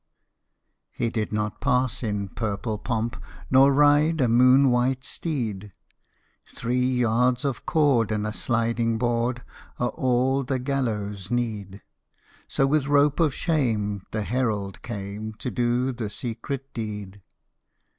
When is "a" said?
4.19-4.27, 8.25-8.33